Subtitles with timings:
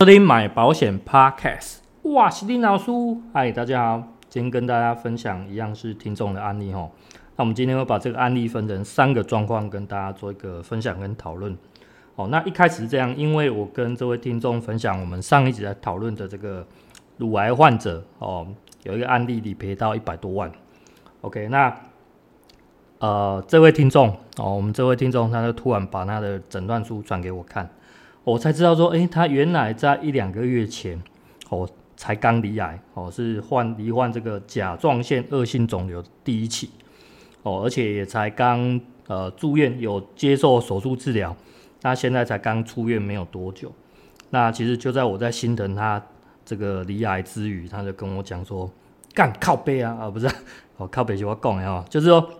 [0.00, 2.90] 收听买保险 Podcast，哇，是林老师，
[3.34, 6.90] 嗨，大家好，今天跟大家分享一样是听众的案例哦。
[7.36, 11.54] 那我们今天会把这个案例分成三个状况，跟大家做一个分享跟讨论。
[12.14, 16.66] 哦，那一开始是这样，因为我跟这位听众分享我们上一集在讨论的这个
[17.18, 18.46] 乳癌患者哦，
[18.84, 20.50] 有一个案例理赔到一百多万。
[21.20, 21.76] OK，那。
[23.00, 27.66] 呃，这位听众哦，我们这位听众，他就突然把他的诊断书转给我看，
[28.24, 31.00] 我才知道说，诶，他原来在一两个月前，
[31.48, 36.70] 哦，才刚罹癌，哦，是患罹患这个甲状腺恶性肿瘤第一期，
[37.42, 41.34] 哦，而且也才刚呃住院，有接受手术治疗，
[41.82, 43.72] 那现在才刚出院没有多久，
[44.30, 46.02] 那其实就在我在心疼他
[46.44, 48.70] 这个罹癌之余，他就跟我讲说，
[49.14, 50.28] 干靠北啊，啊不是，
[50.76, 52.30] 哦靠北就我讲的哦，就是说。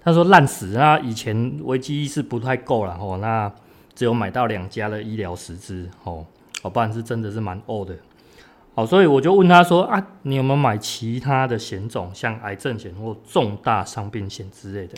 [0.00, 0.98] 他说烂死那！
[1.00, 3.52] 以前危机意识不太够了哦，那
[3.98, 6.24] 只有买到两家的医疗实支哦，
[6.62, 7.96] 哦，不然是真的是蛮呕的。
[8.76, 14.96] 好，所以我就问他说啊，你有没有买其他的险种，像癌症险或重大伤病险之类的？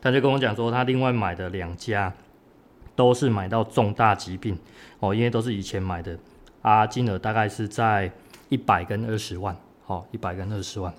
[0.00, 2.10] 他就跟我讲说，他另外买的两家
[2.96, 4.56] 都是买到重大疾病
[5.00, 6.16] 哦，因为都是以前买的
[6.62, 8.10] 啊，金额大概是在
[8.48, 10.90] 一百跟二十万，好，一百跟二十万。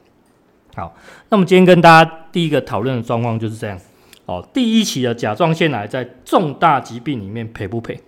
[0.76, 0.96] 好，
[1.30, 3.80] 那么今天跟大家第一个讨论的状况就是这样。
[4.26, 8.00] 哦，第一期的甲状腺癌在重大疾病里面赔不赔？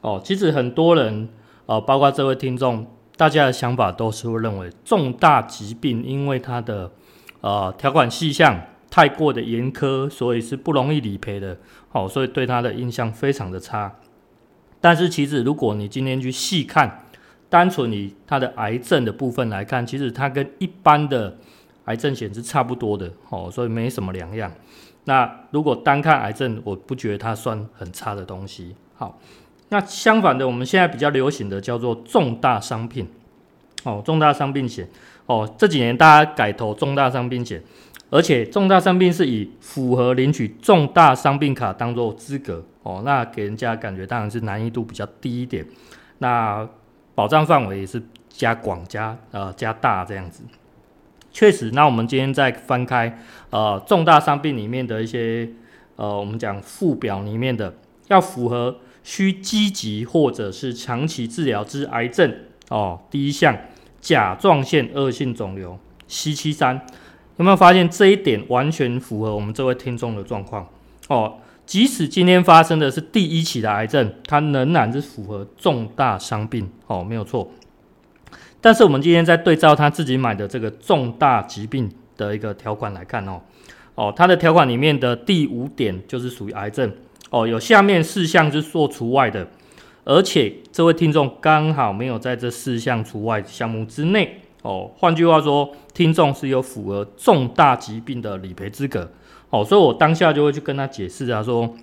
[0.00, 1.28] 哦，其实很多人，
[1.66, 2.86] 哦，包括这位听众，
[3.16, 6.90] 大家的想法都是会认为重大疾病因为它的
[7.42, 8.58] 呃条款细项
[8.90, 11.58] 太过的严苛，所以是不容易理赔的。
[11.92, 13.94] 哦，所以对它的印象非常的差。
[14.80, 17.04] 但是其实如果你今天去细看，
[17.50, 21.36] 单纯以它的癌症的部分来看，其实它跟一般的
[21.84, 24.50] 癌症险是差不多的，哦，所以没什么两样。
[25.04, 28.76] 那如果单看癌症，我不觉得它算很差的东西。
[28.94, 29.18] 好，
[29.70, 33.08] 那相反的，我们现在比较流行的叫做重大伤病，
[33.84, 34.86] 哦，重大伤病险，
[35.26, 37.62] 哦，这几年大家改投重大伤病险，
[38.10, 45.66] 而且重大伤病是以符合领取重大伤病卡当做资格，哦，那给人家感觉当然是难易度比较低一点，
[46.18, 46.68] 那
[47.14, 50.42] 保障范围也是加广加呃加大这样子。
[51.32, 53.18] 确实，那我们今天再翻开
[53.50, 55.48] 呃重大伤病里面的一些
[55.96, 57.74] 呃我们讲附表里面的，
[58.08, 62.34] 要符合需积极或者是长期治疗之癌症
[62.68, 63.56] 哦，第一项
[64.00, 66.80] 甲状腺恶性肿瘤 C 七三，
[67.36, 70.68] 有没有发现这一点完全符合我们这位听众的状况
[71.08, 71.34] 哦？
[71.64, 77.48] 即使今天发生的是第一起的癌症，它仍然是符合重大伤病哦，没有错。
[78.62, 83.40] 但是我们今天在对照他自己买的这个重大疾病的一个条款来看哦，
[83.94, 86.92] 哦，他的条款里面的第五点就是属于癌症
[87.30, 89.48] 哦，有下面四项是做除外的，
[90.04, 99.10] 而且这位听众刚好没有在这四项除外项目之内哦，换句话说，听众是有符合重大疾病的理赔资格
[99.48, 101.74] 哦，所以我当下就会去跟他解释啊，说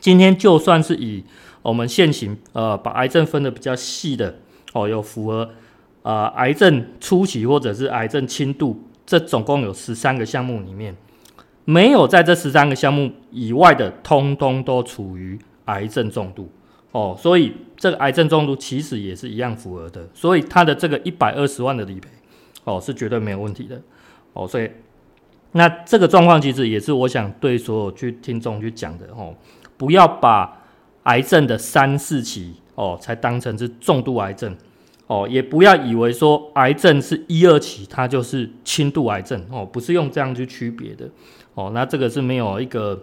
[0.00, 1.22] 今天就算是以
[1.62, 4.34] 我们现行呃把癌症分得比较细的
[4.72, 5.48] 哦，有符合。
[6.02, 10.96] 呃，癌症初期或者是癌症轻度，这总共有十三个项目里面，
[11.66, 16.50] 没有在这十三个项目以外的，通通都处于癌症重度
[16.92, 17.14] 哦。
[17.18, 22.08] 所以这个癌症重度其实也是一样符合的，所以它的这个一百二十万的理赔
[22.64, 23.78] 哦是绝对没有问题的
[24.32, 24.48] 哦。
[24.48, 24.70] 所以
[25.52, 29.34] 那这个状况其实也是我想对所有去听众去讲的哦，
[29.76, 30.62] 不要把
[31.02, 34.56] 癌症的三四期哦才当成是重度癌症。
[35.10, 41.10] 哦，也不要以为说癌症是一二期，它就是轻度癌症哦，不是用这样去区别的
[41.54, 41.72] 哦。
[41.74, 43.02] 那这个是没有一个，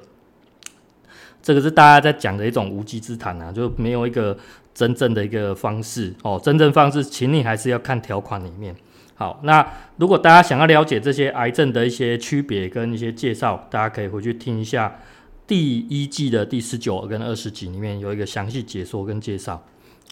[1.43, 4.37] 这个是大家在讲的一种无稽之谈啊，就没有一个
[4.73, 6.39] 真正的一个方式哦。
[6.41, 8.73] 真正方式，请你还是要看条款里面。
[9.15, 14.97] 好，那如果大家想要了解这些癌症的一些区别跟一些介绍，大家可以回去听一下
[15.45, 19.61] 第一季的第十九跟二十集里面有一个详细解说跟介绍。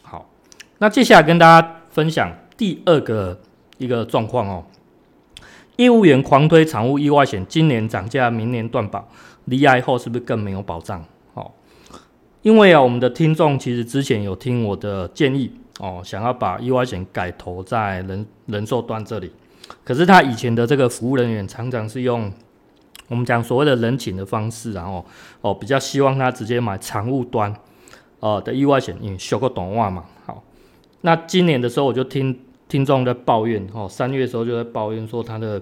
[0.01, 0.29] 好，
[0.79, 1.74] 那接下来跟大家。
[1.95, 3.39] 分享第二个
[3.77, 4.65] 一个状况哦，
[5.77, 9.07] 业务员狂推产物意外险，今年涨价，明年断保，
[9.45, 11.01] 离癌后是不是更没有保障？
[11.35, 11.49] 哦，
[12.41, 15.49] 因为啊，我们的听众其实之前有听我的建议
[15.79, 19.31] 哦，想要把意外险改投在人人寿端这里，
[19.85, 22.29] 可是他以前的这个服务人员常常是用
[23.07, 25.05] 我们讲所谓的人情的方式，然后
[25.39, 27.55] 哦比较希望他直接买产物端
[28.19, 30.43] 呃的意外险，因为学过懂话嘛，好。
[31.05, 32.35] 那今年的时候，我就听
[32.67, 35.61] 听众在抱怨，哦，三月的时候就在抱怨说他的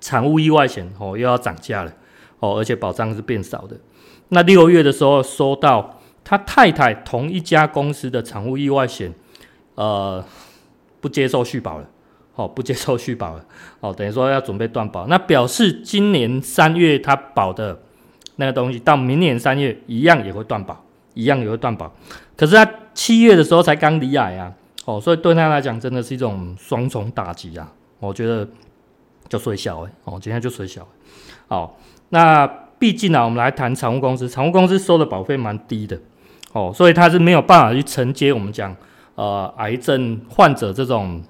[0.00, 1.92] 产物意外险哦又要涨价了，
[2.40, 3.76] 哦，而且保障是变少的。
[4.30, 9.14] 那六月的时候收到他太太同一家公司的产物意外险，
[9.76, 10.24] 呃，
[11.00, 11.88] 不接受续保了，
[12.34, 13.44] 哦，不接受续保了，
[13.78, 17.80] 哦，等于说要准备断保，那表示今年三月他保的
[18.34, 21.94] 那个东西，到明年三月一样也会断保，一样也会断保。
[22.36, 24.52] 可是他七月的时候才刚离癌啊，
[24.84, 28.48] 哦，所以对他来讲真的是一种双重打击啊，我觉得
[29.28, 30.86] 就衰小哎，哦，今天就衰小，
[31.48, 31.78] 好，
[32.10, 32.46] 那
[32.78, 35.98] 毕竟呢、啊，我们来谈产物公司，产物公司收的保费蛮低的。
[36.52, 38.74] 哦，所以他是没有办法去承接我们讲
[39.14, 41.22] 呃癌症患者这种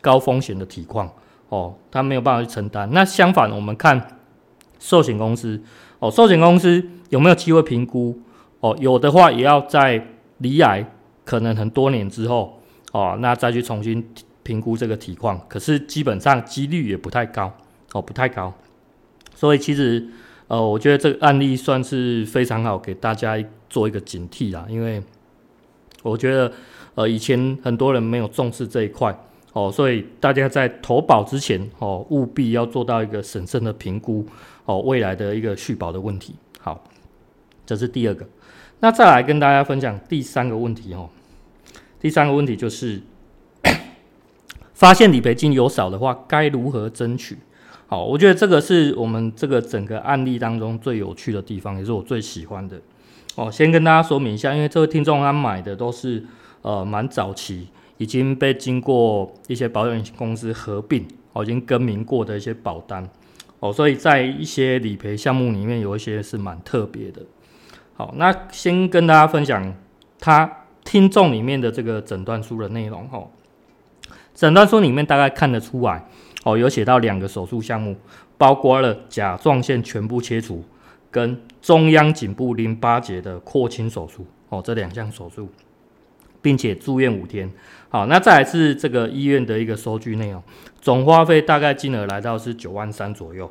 [0.00, 1.06] 高风险的体况
[1.50, 2.88] 哦，他没有办法去承担。
[2.90, 4.18] 那相反，我们看
[4.78, 5.62] 寿险公司
[5.98, 8.18] 哦，寿险公司有没有机会评估？
[8.60, 10.02] 哦，有的话也要在
[10.38, 10.82] 离癌
[11.24, 12.60] 可能很多年之后
[12.92, 14.06] 哦，那再去重新
[14.42, 15.40] 评估这个体况。
[15.48, 17.52] 可是基本上几率也不太高
[17.92, 18.52] 哦，不太高。
[19.34, 20.06] 所以其实
[20.48, 23.42] 呃，我觉得这个案例算是非常好，给大家。
[23.72, 25.02] 做一个警惕啦，因为
[26.02, 26.52] 我觉得，
[26.94, 29.18] 呃，以前很多人没有重视这一块
[29.54, 34.26] 哦，所以大家在投保之前哦，务必要做到一个审慎的评估
[34.66, 36.34] 哦，未来的一个续保的问题。
[36.60, 36.84] 好，
[37.64, 38.28] 这是第二个。
[38.82, 41.08] 那再来跟大家分享第三个问题哦，
[42.00, 43.00] 第三个问题就是，
[44.74, 47.38] 发现理赔金有少的话，该如何争取？
[47.86, 52.80] 好，我觉得这个是我们这个整个案例当中最有趣的地方，也是我最喜欢的。
[53.36, 56.24] 哦，先跟大家说明一下，因为这位听众他买的都是
[56.62, 57.68] 呃蛮早期，
[57.98, 63.08] 已经被经过一些保险公司合并，哦，已经更名过的一些保单，
[63.60, 67.22] 哦，所以在一些理赔项目里面有一些是蛮特别的。
[68.02, 69.72] 好，那先跟大家分享
[70.18, 70.50] 他
[70.82, 73.08] 听众里面的这个诊断书的内容。
[73.12, 73.30] 哦，
[74.34, 76.04] 诊断书里面大概看得出来，
[76.42, 77.96] 哦，有写到两个手术项目，
[78.36, 80.64] 包括了甲状腺全部切除。
[81.12, 85.48] 跟中央颈部淋巴结的扩清手术哦，这两项手术，
[86.40, 87.48] 并且住院五天。
[87.88, 90.42] 好，那再来是这个医院的一个收据内容，
[90.80, 93.48] 总花费大概金额来到是九万三左右。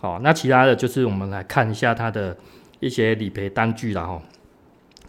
[0.00, 2.36] 好，那其他的就是我们来看一下它的
[2.80, 4.22] 一些理赔单据了哈。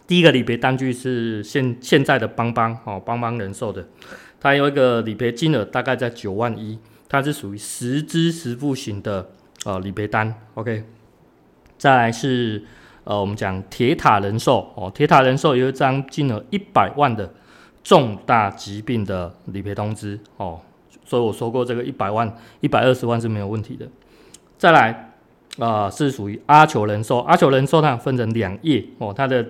[0.06, 3.86] 第一个理赔单据是现现在的邦邦哦，邦邦人寿的，
[4.40, 6.78] 它有一个理赔金额大概在九万一，
[7.08, 9.30] 它是属于实支实付型的
[9.64, 10.34] 呃理赔单。
[10.54, 10.84] OK。
[11.76, 12.64] 再来是，
[13.04, 17.32] 呃，我们讲铁塔人寿哦，铁塔人寿有一张金额一百万的
[17.84, 20.60] 重大疾病的理赔通知哦，
[21.04, 23.86] 所以我说过这个一百万、一百二十万是没有问题的。
[24.56, 25.07] 再来，
[25.58, 29.44] 啊、是属于阿球人寿，阿球人寿它分成两页哦，它的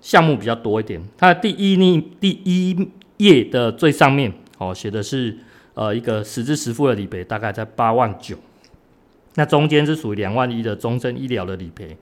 [0.00, 1.00] 项目比较多一点。
[1.16, 2.88] 它的第一页第一
[3.18, 5.38] 页的最上面哦，写的是
[5.74, 8.36] 呃一个实支实付的理赔，大概在八万九。
[9.34, 11.96] 那中间是属于两万一的终身医疗的理赔，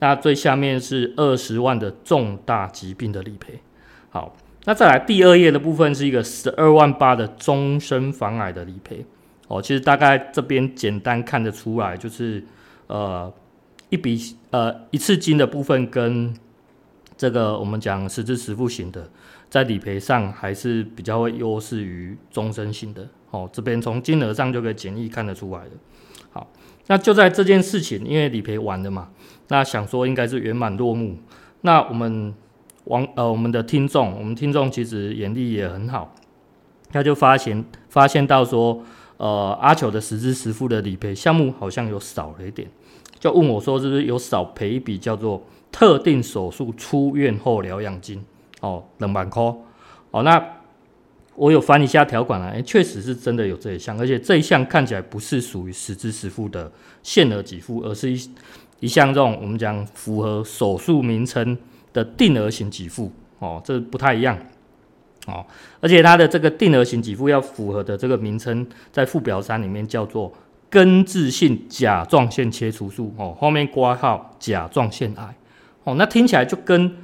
[0.00, 3.60] 那最下面是二十万的重大疾病的理赔。
[4.10, 4.34] 好，
[4.64, 9.04] 那再来第二页的部分是一个十二万八的终身防癌的理赔。
[9.46, 12.42] 哦，其实大概这边简单看得出来，就是
[12.90, 13.32] 呃
[13.88, 16.34] 一笔呃一次金的部分跟
[17.16, 19.08] 这个我们讲实支实付型的，
[19.48, 23.08] 在理赔上还是比较会优势于终身型的。
[23.30, 25.70] 哦，这边从金额上就可以简易看得出来的。
[26.30, 26.46] 好。
[26.86, 29.10] 那就在这件事情，因为理赔完了嘛，
[29.46, 31.16] 那想说应该是圆满落幕。
[31.60, 32.34] 那我们
[32.86, 36.12] 王呃我们的听众，我们听众其实眼力也很好，
[36.90, 38.82] 他就发现发现到说，
[39.20, 42.66] 呃阿球的实支实付的理赔项目好像有少了一点，
[43.18, 48.24] 就问我说是不是有少赔一笔叫做特定手术出院后疗养金？
[48.60, 49.42] 哦，两万块。
[50.10, 50.56] 哦那。
[51.36, 56.70] 我有翻一下条款啊，诶，确实是真的有这一项，而且这一项看起来不是属于实支实付的
[57.02, 58.30] 限额给付，而是一
[58.80, 61.56] 一项这种我们讲符合手术名称
[61.94, 63.10] 的定额型给付。
[63.38, 64.38] 哦，这不太一样。
[65.30, 65.46] 哦，
[65.80, 70.32] 而且它的这个定额型给付要符合的这个名称，在附表三里面叫做
[70.68, 75.34] 根治性甲状腺切除术哦，后面挂号甲状腺癌
[75.84, 76.96] 哦，那听起来就跟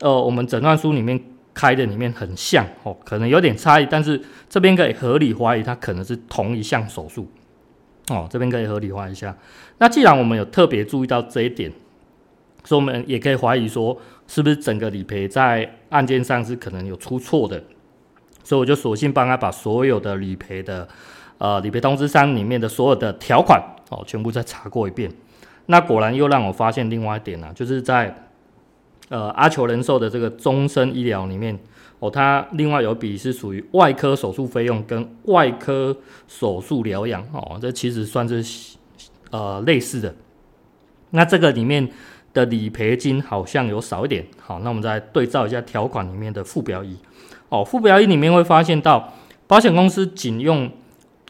[0.00, 1.22] 呃我们诊断书里面。
[1.56, 7.30] 开的里面很像哦，可能有点差异，但是这边可以合理怀疑它可能是同一项手术
[8.08, 9.32] 哦，这边可以合理化一下。
[9.78, 11.70] 那既然我们有特别注意到这一点，
[12.64, 17.62] 所以我们也可以怀疑说，是不是整个理赔在案件上是可能有出错的？
[18.44, 20.86] 所以我就索性帮他把所有的理赔的
[21.38, 23.60] 呃理赔通知单里面的所有的条款
[23.90, 25.10] 哦，全部再查过一遍。
[25.66, 28.14] 那果然又让我发现另外一点呢、就是在。
[29.10, 31.56] 呃，阿求人寿的这个终身医疗里面，
[31.98, 35.94] 哦，它另外有笔是属于外科手术费用跟外科
[36.26, 38.78] 手术疗养，哦，这其实算是
[39.30, 40.14] 呃类似的。
[41.10, 41.86] 那这个里面
[42.34, 44.26] 的理赔金好像有少一点。
[44.38, 46.94] 好，那我们再对照一下条款里面的附表一。
[47.48, 49.14] 哦，附表一里面会发现到，
[49.46, 50.68] 保险公司仅用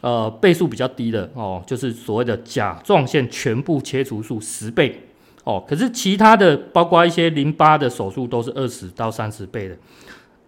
[0.01, 5.01] 呃倍数比较低的哦，就是所谓的甲状腺全部切除术十倍
[5.43, 9.77] 哦，可是其他的包括一些淋巴的手术都是二十到三十倍的，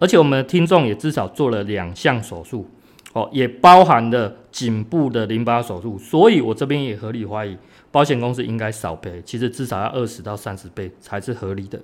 [0.00, 2.68] 而且我们的听众也至少做了两项手术
[3.12, 7.56] 哦，也包含了颈部的淋巴手术，所以我这边也合理怀疑
[7.90, 11.80] 保险公司应该少赔，其实至少要二十到三十倍才是合理的。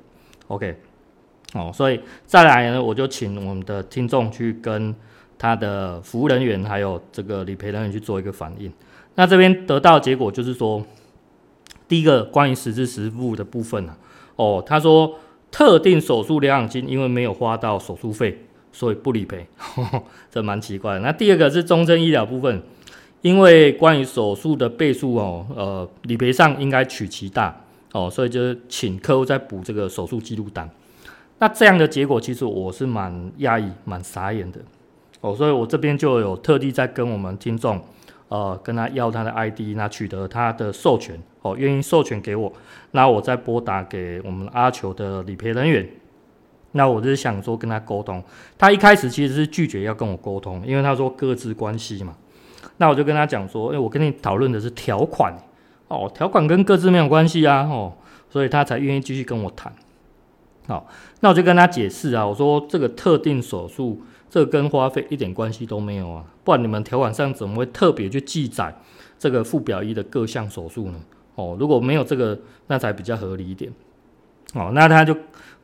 [0.49, 0.77] OK。
[1.55, 4.93] 哦，所以再来呢，我就请我们的听众去跟
[5.39, 8.73] 他的服务人员还有这个理赔人员去做一个反应。
[9.15, 10.85] 那这边得到的结果就是说，
[11.87, 13.97] 第一个关于实质实付的部分啊，
[14.35, 15.17] 哦，他说
[15.53, 19.47] 特定手术疗养金因为没有花到手术费，所以不理赔，
[20.33, 21.01] 这蛮奇怪的。
[21.01, 22.61] 那第二个是终身医疗部分，
[23.25, 27.59] 因为关于手术的倍数哦，呃，理赔上应该取其大
[27.93, 30.69] 哦，所以就是请客户再补这个手术记录单。
[31.39, 34.61] 那这样的结果，其实我是蛮讶异、蛮傻眼的
[35.23, 37.83] 哦，所以我这边就有特地在跟我们听众，
[38.29, 42.53] 呃，跟他要他的 ID，那取得他的授权哦，愿意授权给我，
[42.91, 45.89] 那我再拨打给我们阿球的理赔人员，
[46.73, 48.23] 那我就是想说跟他沟通，
[48.59, 52.15] 他一开始其实是拒绝要跟我沟通，因为他说各自关系嘛，
[52.77, 55.35] 那我就跟他讲说，哎，我跟你讨论的是条款
[55.89, 57.93] 哦，条款跟各自没有关系啊，哦，
[58.29, 59.73] 所以他才愿意继续跟我谈。
[60.67, 60.87] 好，
[61.21, 68.75] 那我就跟他解释啊，我说这个特定手术，这个跟花费一点关系都没有啊，不然你们条款上怎么会特别去记载
[69.19, 70.99] 这个附表一的各项手术呢？
[71.35, 73.71] 哦，如果没有这个，那才比较合理一点。
[74.55, 75.15] 哦，那他就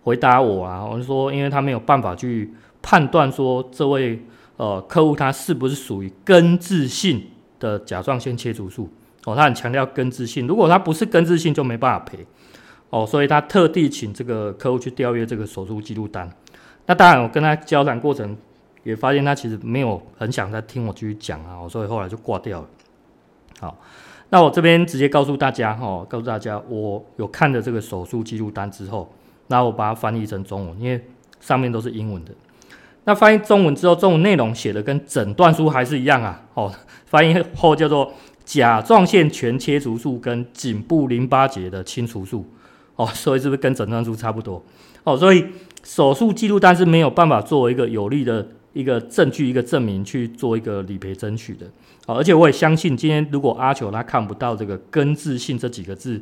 [0.03, 2.53] 回答我啊，我就说，因为他没有办法去
[2.83, 4.23] 判断说这位
[4.61, 7.25] 呃客户他是不是属于根治性
[7.59, 8.91] 的甲状腺切除术。
[9.25, 12.27] 哦，他很强调根治性，如果他不是根治性，就没办法赔。
[12.91, 16.31] 哦，所以他特地请这个客户去调阅这个手术记录单。
[16.85, 18.37] 那当然，我跟他交谈过程
[18.83, 22.69] 也发现他其实没有很想再听我继续讲啊，所以后来就挂掉了。
[23.61, 23.79] 好，
[24.29, 29.11] 那我这边直接告诉大家哈，告诉大家我有看了这个手术记录单之后，
[29.47, 31.03] 那我把它翻译成中文，因为
[31.41, 32.33] 上面都是英文的。
[33.05, 36.43] 那翻译中文之后，中文内容写的跟诊断书还是一样啊。
[36.55, 36.73] 哦，
[37.07, 38.13] 翻译后叫做
[38.45, 42.47] 甲状腺全切除术跟颈部淋巴结的清除术。
[42.97, 44.63] 哦，所以是不是跟诊断书差不多？
[45.05, 45.45] 哦，所以
[45.83, 51.67] 手术记录单是没有办法作为一个有力的一个证据、一个证明去做一个理赔争取的。
[52.07, 56.21] 哦，而且我也相信，今天如果阿球他看不到这个根治性这几个字，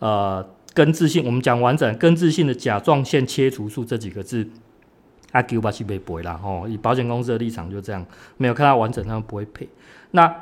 [0.00, 0.44] 呃，
[0.74, 4.48] 根治性，我们讲完整根治性的甲状腺切除术这几个字，
[5.32, 6.40] 阿九八七赔不会啦。
[6.42, 8.04] 哦，以保险公司的立场就这样，
[8.36, 9.68] 没有看到完整，他们不会赔。
[10.10, 10.34] 那。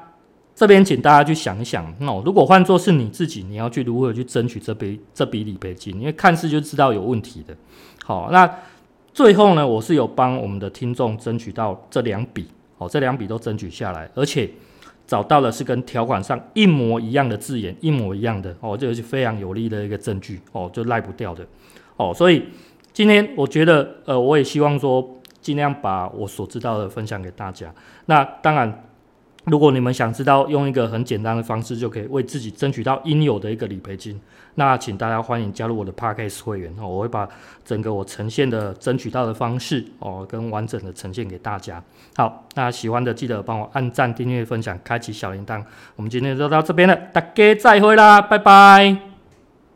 [0.58, 5.94] 这边请大家去想一想，哦，如果换作是你自己，你要去如何去争取这笔这笔理赔金？
[6.00, 7.54] 因为看似就知道有问题的。
[8.02, 8.50] 好，那
[9.12, 14.48] 最后呢，我是有帮我们的听众争取到这两笔，哦，这两笔都争取下来，而且
[15.06, 21.46] 找到了是跟条款上一模一样的字眼，一模一样的，哦，这个是非常有力的一个证据，哦，就赖不掉的，
[21.98, 22.42] 哦，所以
[22.96, 27.70] 今天我觉得，呃，我也希望说尽量把我所知道的分享给大家。
[28.06, 28.82] 那当然。
[29.44, 34.20] 如果你们想知道用一个很简单的方式就可以为自己争取到应有的一个理赔金，
[34.56, 37.28] 那请大家欢迎加入我的 Podcast 会员哦，我会把
[37.64, 41.80] 整个我呈现的争取到的方式哦，跟完整的呈现给大家。
[42.16, 45.62] 好，那喜欢的记得帮我按赞、订阅、分享、开启小铃铛。
[45.94, 49.05] 我们今天就到这边了，大家再会啦，拜拜。